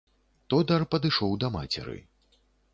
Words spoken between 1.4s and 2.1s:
да мацеры.